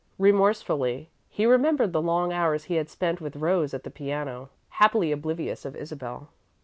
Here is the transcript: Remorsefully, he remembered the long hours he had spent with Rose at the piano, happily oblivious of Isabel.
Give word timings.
Remorsefully, 0.17 1.11
he 1.29 1.45
remembered 1.45 1.93
the 1.93 2.01
long 2.01 2.33
hours 2.33 2.63
he 2.63 2.73
had 2.77 2.89
spent 2.89 3.21
with 3.21 3.35
Rose 3.35 3.71
at 3.71 3.83
the 3.83 3.91
piano, 3.91 4.49
happily 4.69 5.11
oblivious 5.11 5.63
of 5.63 5.75
Isabel. 5.75 6.29